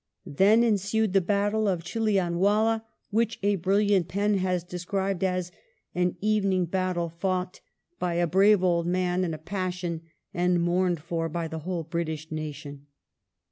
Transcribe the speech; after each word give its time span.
Then 0.25 0.63
ensued 0.63 1.13
the 1.13 1.21
battle 1.21 1.67
of 1.67 1.83
Chilianwdla 1.83 2.81
which 3.11 3.37
a 3.43 3.57
brilliant 3.57 4.07
pen 4.07 4.39
has 4.39 4.63
described 4.63 5.23
as 5.23 5.51
"an 5.93 6.17
evening 6.19 6.65
battle 6.65 7.07
fought 7.07 7.59
by 7.99 8.15
a 8.15 8.25
brave 8.25 8.63
old 8.63 8.87
man 8.87 9.23
in 9.23 9.31
a 9.35 9.37
passion 9.37 10.01
and 10.33 10.59
mourned 10.59 11.01
for 11.03 11.29
by 11.29 11.47
the 11.47 11.59
whole 11.59 11.83
British 11.83 12.31
nation". 12.31 12.87